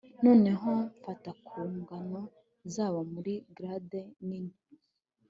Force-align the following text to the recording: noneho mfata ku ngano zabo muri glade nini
noneho 0.25 0.69
mfata 0.99 1.31
ku 1.47 1.59
ngano 1.77 2.21
zabo 2.73 2.99
muri 3.13 3.33
glade 3.55 3.99
nini 4.27 4.55